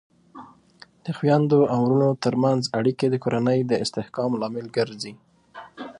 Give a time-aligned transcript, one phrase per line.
[1.05, 5.13] د خویندو او ورونو ترمنځ اړیکې د کورنۍ د استحکام لامل ګرځي.